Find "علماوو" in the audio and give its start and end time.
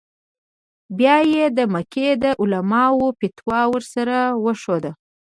2.41-3.07